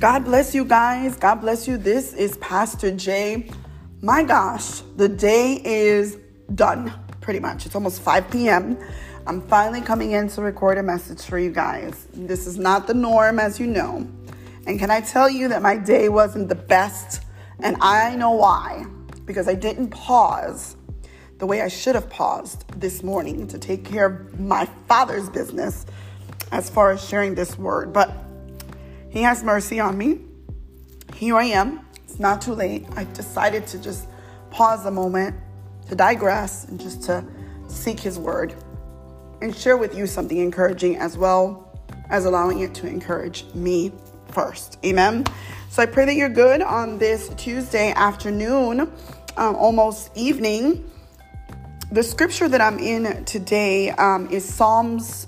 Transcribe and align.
God 0.00 0.24
bless 0.24 0.54
you 0.54 0.64
guys. 0.64 1.14
God 1.14 1.42
bless 1.42 1.68
you. 1.68 1.76
This 1.76 2.14
is 2.14 2.38
Pastor 2.38 2.90
Jay. 2.90 3.50
My 4.00 4.22
gosh, 4.22 4.80
the 4.96 5.10
day 5.10 5.60
is 5.62 6.16
done 6.54 6.90
pretty 7.20 7.38
much. 7.38 7.66
It's 7.66 7.74
almost 7.74 8.00
5 8.00 8.30
p.m. 8.30 8.78
I'm 9.26 9.42
finally 9.42 9.82
coming 9.82 10.12
in 10.12 10.28
to 10.28 10.40
record 10.40 10.78
a 10.78 10.82
message 10.82 11.20
for 11.26 11.38
you 11.38 11.50
guys. 11.50 12.06
This 12.14 12.46
is 12.46 12.56
not 12.56 12.86
the 12.86 12.94
norm, 12.94 13.38
as 13.38 13.60
you 13.60 13.66
know. 13.66 14.08
And 14.66 14.78
can 14.78 14.90
I 14.90 15.02
tell 15.02 15.28
you 15.28 15.48
that 15.48 15.60
my 15.60 15.76
day 15.76 16.08
wasn't 16.08 16.48
the 16.48 16.54
best? 16.54 17.22
And 17.62 17.76
I 17.82 18.16
know 18.16 18.30
why. 18.30 18.86
Because 19.26 19.48
I 19.48 19.54
didn't 19.54 19.90
pause 19.90 20.76
the 21.36 21.44
way 21.44 21.60
I 21.60 21.68
should 21.68 21.94
have 21.94 22.08
paused 22.08 22.64
this 22.80 23.02
morning 23.02 23.46
to 23.48 23.58
take 23.58 23.84
care 23.84 24.06
of 24.06 24.40
my 24.40 24.64
father's 24.88 25.28
business 25.28 25.84
as 26.52 26.70
far 26.70 26.90
as 26.90 27.06
sharing 27.06 27.34
this 27.34 27.58
word. 27.58 27.92
But 27.92 28.29
he 29.10 29.22
has 29.22 29.42
mercy 29.42 29.80
on 29.80 29.98
me. 29.98 30.20
Here 31.14 31.36
I 31.36 31.44
am. 31.44 31.86
It's 32.04 32.18
not 32.18 32.40
too 32.40 32.54
late. 32.54 32.86
I 32.96 33.04
decided 33.04 33.66
to 33.68 33.78
just 33.78 34.08
pause 34.50 34.86
a 34.86 34.90
moment 34.90 35.36
to 35.88 35.94
digress 35.94 36.64
and 36.64 36.80
just 36.80 37.02
to 37.04 37.24
seek 37.68 37.98
his 37.98 38.18
word 38.18 38.54
and 39.42 39.54
share 39.54 39.76
with 39.76 39.96
you 39.96 40.06
something 40.06 40.38
encouraging 40.38 40.96
as 40.96 41.18
well 41.18 41.66
as 42.10 42.24
allowing 42.24 42.60
it 42.60 42.74
to 42.74 42.86
encourage 42.86 43.44
me 43.54 43.92
first. 44.28 44.78
Amen. 44.84 45.24
So 45.70 45.82
I 45.82 45.86
pray 45.86 46.04
that 46.04 46.14
you're 46.14 46.28
good 46.28 46.62
on 46.62 46.98
this 46.98 47.28
Tuesday 47.30 47.92
afternoon, 47.92 48.80
um, 49.36 49.56
almost 49.56 50.16
evening. 50.16 50.88
The 51.92 52.02
scripture 52.02 52.48
that 52.48 52.60
I'm 52.60 52.78
in 52.78 53.24
today 53.24 53.90
um, 53.90 54.28
is 54.30 54.44
Psalms 54.44 55.26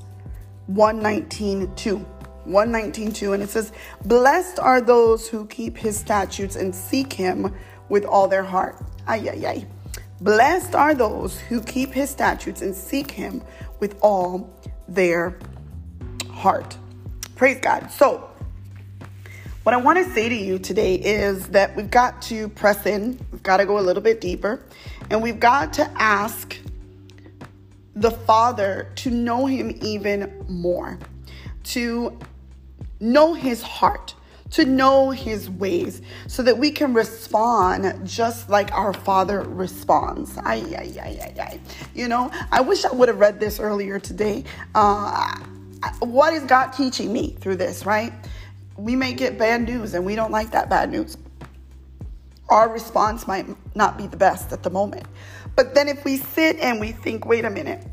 119 0.66 1.74
2. 1.74 2.06
119.2 2.46 3.34
and 3.34 3.42
it 3.42 3.50
says 3.50 3.72
blessed 4.04 4.58
are 4.58 4.80
those 4.80 5.28
who 5.28 5.46
keep 5.46 5.76
his 5.76 5.98
statutes 5.98 6.56
and 6.56 6.74
seek 6.74 7.12
him 7.12 7.54
with 7.88 8.04
all 8.04 8.28
their 8.28 8.42
heart. 8.42 8.76
Ay 9.06 9.28
ay 9.30 9.46
ay. 9.46 9.66
Blessed 10.20 10.74
are 10.74 10.94
those 10.94 11.40
who 11.40 11.60
keep 11.60 11.90
his 11.90 12.10
statutes 12.10 12.62
and 12.62 12.74
seek 12.74 13.10
him 13.10 13.42
with 13.80 13.96
all 14.00 14.50
their 14.88 15.38
heart. 16.30 16.76
Praise 17.36 17.58
god. 17.60 17.90
So 17.90 18.28
what 19.64 19.74
i 19.74 19.78
want 19.78 20.04
to 20.04 20.12
say 20.12 20.28
to 20.28 20.34
you 20.34 20.58
today 20.58 20.96
is 20.96 21.46
that 21.48 21.76
we've 21.76 21.90
got 21.90 22.20
to 22.22 22.48
press 22.48 22.84
in. 22.84 23.18
We've 23.30 23.42
got 23.42 23.58
to 23.58 23.66
go 23.66 23.78
a 23.78 23.84
little 23.84 24.02
bit 24.02 24.20
deeper 24.20 24.60
and 25.10 25.22
we've 25.22 25.38
got 25.38 25.72
to 25.74 25.88
ask 26.00 26.56
the 27.94 28.10
father 28.10 28.90
to 28.96 29.10
know 29.10 29.46
him 29.46 29.78
even 29.82 30.44
more 30.48 30.98
to 31.64 32.18
know 33.02 33.34
his 33.34 33.62
heart, 33.62 34.14
to 34.52 34.64
know 34.64 35.10
his 35.10 35.50
ways, 35.50 36.00
so 36.28 36.42
that 36.42 36.56
we 36.56 36.70
can 36.70 36.94
respond 36.94 38.06
just 38.08 38.48
like 38.48 38.72
our 38.72 38.92
Father 38.92 39.42
responds. 39.42 40.38
Ay, 40.38 40.62
ay, 40.76 40.94
ay, 41.02 41.18
ay, 41.22 41.40
ay. 41.40 41.60
You 41.94 42.08
know, 42.08 42.30
I 42.50 42.60
wish 42.60 42.84
I 42.84 42.92
would 42.92 43.08
have 43.08 43.18
read 43.18 43.40
this 43.40 43.58
earlier 43.58 43.98
today. 43.98 44.44
Uh, 44.74 45.36
what 46.00 46.32
is 46.32 46.44
God 46.44 46.70
teaching 46.70 47.12
me 47.12 47.36
through 47.40 47.56
this, 47.56 47.84
right? 47.84 48.12
We 48.76 48.94
may 48.94 49.12
get 49.12 49.38
bad 49.38 49.62
news 49.62 49.94
and 49.94 50.06
we 50.06 50.14
don't 50.14 50.30
like 50.30 50.52
that 50.52 50.70
bad 50.70 50.90
news. 50.90 51.16
Our 52.48 52.68
response 52.68 53.26
might 53.26 53.46
not 53.74 53.98
be 53.98 54.06
the 54.06 54.16
best 54.16 54.52
at 54.52 54.62
the 54.62 54.70
moment. 54.70 55.06
But 55.56 55.74
then 55.74 55.88
if 55.88 56.04
we 56.04 56.18
sit 56.18 56.58
and 56.58 56.80
we 56.80 56.92
think, 56.92 57.26
wait 57.26 57.44
a 57.44 57.50
minute, 57.50 57.84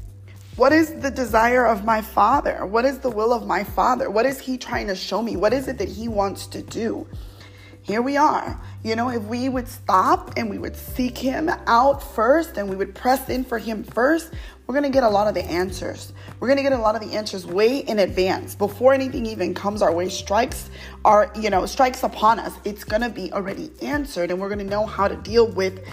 what 0.60 0.74
is 0.74 0.94
the 0.96 1.10
desire 1.10 1.66
of 1.66 1.86
my 1.86 2.02
father? 2.02 2.66
What 2.66 2.84
is 2.84 3.00
the 3.00 3.10
will 3.10 3.32
of 3.32 3.48
my 3.48 3.64
father? 3.64 4.10
What 4.10 4.26
is 4.26 4.42
he 4.42 4.58
trying 4.58 4.88
to 4.88 4.96
show 4.96 5.22
me? 5.22 5.38
What 5.38 5.54
is 5.54 5.70
it 5.70 5.78
that 5.78 5.88
he 5.88 6.10
wants 6.10 6.48
to 6.48 6.62
do? 6.62 7.08
Here 7.82 8.02
we 8.02 8.18
are. 8.18 8.62
You 8.84 8.98
know, 8.98 9.10
if 9.10 9.24
we 9.24 9.48
would 9.48 9.70
stop 9.70 10.34
and 10.36 10.50
we 10.50 10.58
would 10.58 10.76
seek 10.76 11.18
him 11.18 11.50
out 11.66 12.04
first 12.14 12.58
and 12.58 12.70
we 12.70 12.76
would 12.76 12.94
press 12.94 13.30
in 13.30 13.46
for 13.46 13.58
him 13.58 13.86
first, 13.86 14.34
we're 14.68 14.74
going 14.74 14.84
to 14.84 14.90
get 14.90 15.04
a 15.04 15.10
lot 15.10 15.30
of 15.30 15.34
the 15.34 15.46
answers. 15.46 16.12
We're 16.42 16.50
going 16.50 16.58
to 16.58 16.64
get 16.64 16.74
a 16.74 16.78
lot 16.78 16.94
of 16.94 17.10
the 17.10 17.16
answers 17.16 17.46
way 17.46 17.78
in 17.78 18.00
advance 18.00 18.54
before 18.54 18.94
anything 18.94 19.26
even 19.28 19.54
comes 19.54 19.82
our 19.82 19.94
way, 19.94 20.10
strikes 20.10 20.70
our, 21.06 21.32
you 21.40 21.50
know, 21.50 21.66
strikes 21.68 22.04
upon 22.04 22.38
us. 22.38 22.54
It's 22.66 22.84
going 22.84 23.02
to 23.02 23.10
be 23.10 23.32
already 23.32 23.72
answered 23.82 24.30
and 24.30 24.42
we're 24.42 24.50
going 24.50 24.60
to 24.60 24.66
know 24.66 24.86
how 24.86 25.08
to 25.08 25.16
deal 25.16 25.50
with 25.50 25.86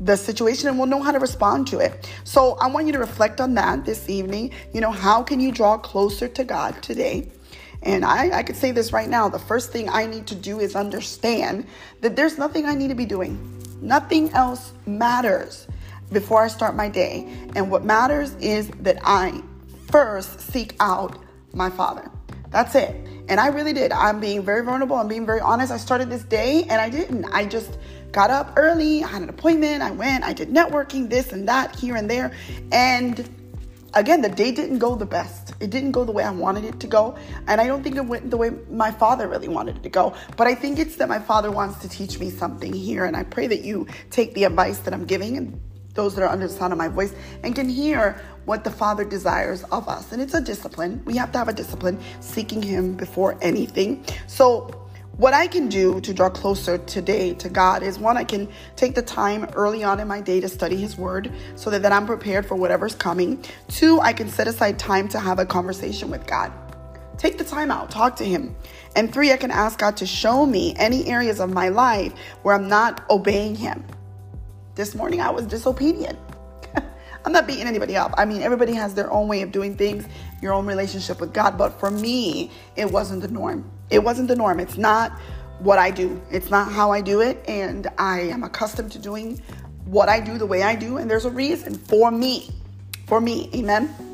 the 0.00 0.16
situation 0.16 0.68
and 0.68 0.78
we'll 0.78 0.86
know 0.86 1.02
how 1.02 1.12
to 1.12 1.18
respond 1.18 1.66
to 1.68 1.78
it. 1.78 2.10
So 2.24 2.54
I 2.54 2.66
want 2.68 2.86
you 2.86 2.92
to 2.94 2.98
reflect 2.98 3.40
on 3.40 3.54
that 3.54 3.84
this 3.84 4.08
evening. 4.08 4.52
You 4.72 4.80
know, 4.80 4.90
how 4.90 5.22
can 5.22 5.40
you 5.40 5.52
draw 5.52 5.76
closer 5.76 6.26
to 6.28 6.44
God 6.44 6.82
today? 6.82 7.30
And 7.82 8.04
I, 8.04 8.38
I 8.38 8.42
could 8.42 8.56
say 8.56 8.72
this 8.72 8.92
right 8.92 9.08
now. 9.08 9.28
The 9.28 9.38
first 9.38 9.72
thing 9.72 9.88
I 9.88 10.06
need 10.06 10.26
to 10.28 10.34
do 10.34 10.60
is 10.60 10.74
understand 10.76 11.66
that 12.00 12.16
there's 12.16 12.38
nothing 12.38 12.66
I 12.66 12.74
need 12.74 12.88
to 12.88 12.94
be 12.94 13.06
doing. 13.06 13.38
Nothing 13.80 14.30
else 14.32 14.72
matters 14.86 15.66
before 16.12 16.42
I 16.42 16.48
start 16.48 16.74
my 16.76 16.88
day. 16.88 17.26
And 17.54 17.70
what 17.70 17.84
matters 17.84 18.34
is 18.36 18.68
that 18.80 18.98
I 19.02 19.42
first 19.90 20.40
seek 20.40 20.74
out 20.80 21.18
my 21.54 21.70
Father. 21.70 22.10
That's 22.50 22.74
it. 22.74 22.94
And 23.28 23.38
I 23.38 23.46
really 23.46 23.72
did. 23.72 23.92
I'm 23.92 24.20
being 24.20 24.42
very 24.42 24.64
vulnerable. 24.64 24.96
I'm 24.96 25.08
being 25.08 25.24
very 25.24 25.40
honest. 25.40 25.72
I 25.72 25.76
started 25.76 26.10
this 26.10 26.24
day 26.24 26.64
and 26.64 26.80
I 26.80 26.90
didn't. 26.90 27.24
I 27.26 27.46
just 27.46 27.78
got 28.12 28.30
up 28.30 28.54
early, 28.56 29.04
I 29.04 29.08
had 29.08 29.22
an 29.22 29.28
appointment, 29.28 29.82
I 29.82 29.90
went, 29.90 30.24
I 30.24 30.32
did 30.32 30.48
networking, 30.48 31.08
this 31.08 31.32
and 31.32 31.48
that, 31.48 31.76
here 31.76 31.96
and 31.96 32.10
there. 32.10 32.32
And 32.72 33.28
again, 33.94 34.22
the 34.22 34.28
day 34.28 34.52
didn't 34.52 34.78
go 34.78 34.94
the 34.94 35.06
best. 35.06 35.54
It 35.60 35.70
didn't 35.70 35.92
go 35.92 36.04
the 36.04 36.12
way 36.12 36.24
I 36.24 36.30
wanted 36.30 36.64
it 36.64 36.80
to 36.80 36.86
go. 36.86 37.16
And 37.46 37.60
I 37.60 37.66
don't 37.66 37.82
think 37.82 37.96
it 37.96 38.04
went 38.04 38.30
the 38.30 38.36
way 38.36 38.50
my 38.70 38.90
father 38.90 39.28
really 39.28 39.48
wanted 39.48 39.76
it 39.76 39.82
to 39.82 39.88
go. 39.88 40.14
But 40.36 40.46
I 40.46 40.54
think 40.54 40.78
it's 40.78 40.96
that 40.96 41.08
my 41.08 41.18
father 41.18 41.50
wants 41.50 41.80
to 41.80 41.88
teach 41.88 42.18
me 42.18 42.30
something 42.30 42.72
here. 42.72 43.04
And 43.04 43.16
I 43.16 43.24
pray 43.24 43.46
that 43.46 43.62
you 43.62 43.86
take 44.10 44.34
the 44.34 44.44
advice 44.44 44.78
that 44.80 44.94
I'm 44.94 45.04
giving 45.04 45.36
and 45.36 45.60
those 45.94 46.14
that 46.14 46.22
are 46.22 46.28
under 46.28 46.46
the 46.46 46.52
sound 46.52 46.72
of 46.72 46.78
my 46.78 46.88
voice 46.88 47.14
and 47.42 47.54
can 47.54 47.68
hear 47.68 48.20
what 48.44 48.64
the 48.64 48.70
Father 48.70 49.04
desires 49.04 49.64
of 49.64 49.88
us. 49.88 50.12
And 50.12 50.22
it's 50.22 50.34
a 50.34 50.40
discipline. 50.40 51.02
We 51.04 51.16
have 51.16 51.32
to 51.32 51.38
have 51.38 51.48
a 51.48 51.52
discipline, 51.52 52.00
seeking 52.20 52.62
Him 52.62 52.94
before 52.94 53.36
anything. 53.42 54.04
So 54.26 54.79
what 55.20 55.34
I 55.34 55.48
can 55.48 55.68
do 55.68 56.00
to 56.00 56.14
draw 56.14 56.30
closer 56.30 56.78
today 56.78 57.34
to 57.34 57.50
God 57.50 57.82
is 57.82 57.98
one, 57.98 58.16
I 58.16 58.24
can 58.24 58.48
take 58.74 58.94
the 58.94 59.02
time 59.02 59.44
early 59.52 59.84
on 59.84 60.00
in 60.00 60.08
my 60.08 60.22
day 60.22 60.40
to 60.40 60.48
study 60.48 60.76
His 60.76 60.96
Word 60.96 61.30
so 61.56 61.68
that, 61.68 61.82
that 61.82 61.92
I'm 61.92 62.06
prepared 62.06 62.46
for 62.46 62.54
whatever's 62.54 62.94
coming. 62.94 63.44
Two, 63.68 64.00
I 64.00 64.14
can 64.14 64.30
set 64.30 64.48
aside 64.48 64.78
time 64.78 65.08
to 65.08 65.20
have 65.20 65.38
a 65.38 65.44
conversation 65.44 66.10
with 66.10 66.26
God. 66.26 66.50
Take 67.18 67.36
the 67.36 67.44
time 67.44 67.70
out, 67.70 67.90
talk 67.90 68.16
to 68.16 68.24
Him. 68.24 68.56
And 68.96 69.12
three, 69.12 69.30
I 69.30 69.36
can 69.36 69.50
ask 69.50 69.78
God 69.78 69.98
to 69.98 70.06
show 70.06 70.46
me 70.46 70.74
any 70.78 71.04
areas 71.06 71.38
of 71.38 71.52
my 71.52 71.68
life 71.68 72.14
where 72.40 72.54
I'm 72.54 72.68
not 72.68 73.04
obeying 73.10 73.56
Him. 73.56 73.84
This 74.74 74.94
morning 74.94 75.20
I 75.20 75.28
was 75.28 75.44
disobedient. 75.44 76.18
I'm 77.26 77.32
not 77.32 77.46
beating 77.46 77.66
anybody 77.66 77.94
up. 77.94 78.14
I 78.16 78.24
mean, 78.24 78.40
everybody 78.40 78.72
has 78.72 78.94
their 78.94 79.12
own 79.12 79.28
way 79.28 79.42
of 79.42 79.52
doing 79.52 79.76
things, 79.76 80.06
your 80.40 80.54
own 80.54 80.64
relationship 80.64 81.20
with 81.20 81.34
God. 81.34 81.58
But 81.58 81.78
for 81.78 81.90
me, 81.90 82.50
it 82.74 82.90
wasn't 82.90 83.20
the 83.20 83.28
norm. 83.28 83.70
It 83.90 84.02
wasn't 84.04 84.28
the 84.28 84.36
norm. 84.36 84.60
It's 84.60 84.78
not 84.78 85.12
what 85.58 85.78
I 85.78 85.90
do, 85.90 86.20
it's 86.30 86.50
not 86.50 86.72
how 86.72 86.90
I 86.90 87.00
do 87.00 87.20
it. 87.20 87.44
And 87.46 87.86
I 87.98 88.20
am 88.20 88.42
accustomed 88.42 88.92
to 88.92 88.98
doing 88.98 89.40
what 89.84 90.08
I 90.08 90.20
do 90.20 90.38
the 90.38 90.46
way 90.46 90.62
I 90.62 90.74
do. 90.74 90.96
And 90.96 91.10
there's 91.10 91.24
a 91.24 91.30
reason 91.30 91.74
for 91.74 92.10
me. 92.10 92.50
For 93.06 93.20
me. 93.20 93.50
Amen. 93.54 94.09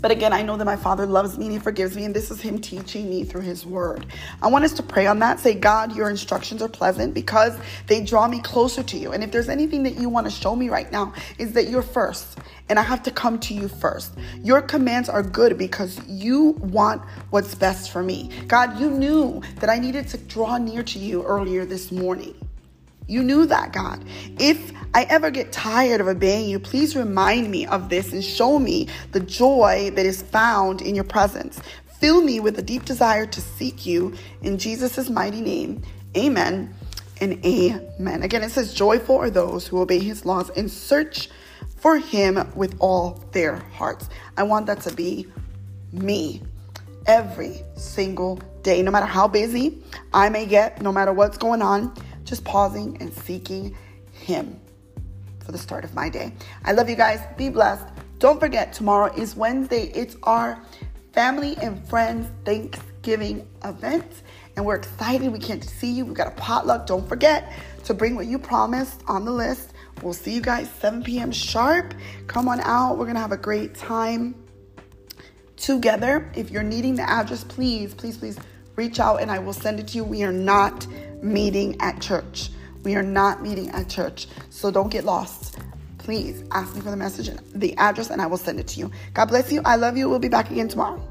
But 0.00 0.12
again, 0.12 0.32
I 0.32 0.42
know 0.42 0.56
that 0.56 0.64
my 0.64 0.76
Father 0.76 1.06
loves 1.06 1.36
me 1.36 1.46
and 1.46 1.52
He 1.52 1.58
forgives 1.58 1.96
me, 1.96 2.04
and 2.04 2.14
this 2.14 2.30
is 2.30 2.40
Him 2.40 2.60
teaching 2.60 3.10
me 3.10 3.24
through 3.24 3.40
His 3.40 3.66
Word. 3.66 4.06
I 4.40 4.46
want 4.46 4.64
us 4.64 4.72
to 4.74 4.82
pray 4.82 5.06
on 5.06 5.18
that. 5.18 5.40
Say, 5.40 5.54
God, 5.54 5.96
your 5.96 6.08
instructions 6.08 6.62
are 6.62 6.68
pleasant 6.68 7.14
because 7.14 7.58
they 7.88 8.04
draw 8.04 8.28
me 8.28 8.40
closer 8.40 8.82
to 8.84 8.96
you. 8.96 9.12
And 9.12 9.24
if 9.24 9.32
there's 9.32 9.48
anything 9.48 9.82
that 9.82 9.96
you 9.96 10.08
want 10.08 10.26
to 10.26 10.30
show 10.30 10.54
me 10.54 10.68
right 10.68 10.90
now, 10.92 11.12
is 11.38 11.52
that 11.52 11.68
you're 11.68 11.82
first, 11.82 12.38
and 12.68 12.78
I 12.78 12.82
have 12.82 13.02
to 13.04 13.10
come 13.10 13.40
to 13.40 13.54
you 13.54 13.66
first. 13.66 14.16
Your 14.44 14.62
commands 14.62 15.08
are 15.08 15.22
good 15.22 15.58
because 15.58 16.00
you 16.06 16.50
want 16.60 17.02
what's 17.30 17.56
best 17.56 17.90
for 17.90 18.02
me. 18.02 18.30
God, 18.46 18.78
you 18.78 18.90
knew 18.90 19.42
that 19.56 19.68
I 19.68 19.78
needed 19.78 20.06
to 20.08 20.18
draw 20.18 20.58
near 20.58 20.84
to 20.84 20.98
you 20.98 21.24
earlier 21.24 21.64
this 21.64 21.90
morning. 21.90 22.34
You 23.08 23.24
knew 23.24 23.46
that, 23.46 23.72
God. 23.72 24.04
If 24.38 24.72
I 24.94 25.04
ever 25.04 25.30
get 25.30 25.50
tired 25.50 26.00
of 26.00 26.08
obeying 26.08 26.48
you, 26.48 26.58
please 26.58 26.94
remind 26.94 27.50
me 27.50 27.66
of 27.66 27.88
this 27.88 28.12
and 28.12 28.22
show 28.22 28.58
me 28.58 28.88
the 29.12 29.20
joy 29.20 29.90
that 29.94 30.04
is 30.04 30.22
found 30.22 30.82
in 30.82 30.94
your 30.94 31.04
presence. 31.04 31.58
Fill 31.98 32.20
me 32.20 32.38
with 32.38 32.58
a 32.58 32.62
deep 32.62 32.84
desire 32.84 33.26
to 33.26 33.40
seek 33.40 33.86
you 33.86 34.14
in 34.42 34.58
Jesus' 34.58 35.08
mighty 35.08 35.40
name. 35.40 35.82
Amen 36.16 36.74
and 37.20 37.44
amen. 37.44 38.22
Again, 38.22 38.42
it 38.42 38.50
says, 38.50 38.74
Joyful 38.74 39.16
are 39.16 39.30
those 39.30 39.66
who 39.66 39.80
obey 39.80 39.98
his 39.98 40.26
laws 40.26 40.50
and 40.50 40.70
search 40.70 41.30
for 41.78 41.96
him 41.96 42.52
with 42.54 42.76
all 42.78 43.24
their 43.32 43.56
hearts. 43.56 44.10
I 44.36 44.42
want 44.42 44.66
that 44.66 44.82
to 44.82 44.94
be 44.94 45.26
me 45.92 46.42
every 47.06 47.62
single 47.74 48.36
day, 48.62 48.82
no 48.82 48.90
matter 48.90 49.06
how 49.06 49.26
busy 49.28 49.82
I 50.12 50.28
may 50.28 50.44
get, 50.44 50.82
no 50.82 50.92
matter 50.92 51.12
what's 51.12 51.38
going 51.38 51.62
on 51.62 51.94
just 52.28 52.44
pausing 52.44 52.96
and 53.00 53.12
seeking 53.12 53.76
Him 54.12 54.60
for 55.44 55.52
the 55.52 55.58
start 55.58 55.84
of 55.84 55.94
my 55.94 56.08
day. 56.08 56.34
I 56.64 56.72
love 56.72 56.90
you 56.90 56.96
guys. 56.96 57.20
Be 57.36 57.48
blessed. 57.48 57.86
Don't 58.18 58.38
forget, 58.38 58.72
tomorrow 58.72 59.12
is 59.14 59.34
Wednesday. 59.36 59.90
It's 59.94 60.16
our 60.24 60.60
family 61.12 61.56
and 61.62 61.86
friends 61.88 62.28
Thanksgiving 62.44 63.48
event. 63.64 64.22
and 64.56 64.66
we're 64.66 64.74
excited. 64.74 65.32
We 65.32 65.38
can't 65.38 65.64
see 65.64 65.90
you. 65.90 66.04
We've 66.04 66.14
got 66.14 66.26
a 66.26 66.32
potluck. 66.32 66.86
Don't 66.86 67.08
forget 67.08 67.52
to 67.84 67.94
bring 67.94 68.16
what 68.16 68.26
you 68.26 68.38
promised 68.38 69.02
on 69.06 69.24
the 69.24 69.30
list. 69.30 69.72
We'll 70.02 70.12
see 70.12 70.32
you 70.32 70.40
guys 70.40 70.68
7 70.80 71.02
p.m. 71.02 71.32
sharp. 71.32 71.94
Come 72.26 72.48
on 72.48 72.60
out. 72.60 72.98
We're 72.98 73.04
going 73.04 73.14
to 73.14 73.20
have 73.20 73.32
a 73.32 73.36
great 73.36 73.74
time 73.74 74.34
together. 75.56 76.30
If 76.34 76.50
you're 76.50 76.62
needing 76.62 76.96
the 76.96 77.08
address, 77.08 77.44
please, 77.44 77.94
please, 77.94 78.18
please 78.18 78.38
reach 78.76 79.00
out 79.00 79.20
and 79.20 79.30
I 79.30 79.38
will 79.38 79.52
send 79.52 79.80
it 79.80 79.88
to 79.88 79.96
you. 79.96 80.04
We 80.04 80.22
are 80.22 80.32
not 80.32 80.86
meeting 81.22 81.76
at 81.80 82.00
church. 82.00 82.50
We 82.82 82.94
are 82.96 83.02
not 83.02 83.42
meeting 83.42 83.70
at 83.70 83.88
church. 83.88 84.28
So 84.50 84.70
don't 84.70 84.90
get 84.90 85.04
lost. 85.04 85.58
Please 85.98 86.42
ask 86.52 86.74
me 86.74 86.80
for 86.80 86.90
the 86.90 86.96
message, 86.96 87.28
and 87.28 87.40
the 87.52 87.76
address, 87.76 88.10
and 88.10 88.22
I 88.22 88.26
will 88.26 88.38
send 88.38 88.58
it 88.60 88.68
to 88.68 88.80
you. 88.80 88.90
God 89.12 89.26
bless 89.26 89.52
you. 89.52 89.60
I 89.64 89.76
love 89.76 89.96
you. 89.96 90.08
We'll 90.08 90.18
be 90.18 90.28
back 90.28 90.50
again 90.50 90.68
tomorrow. 90.68 91.06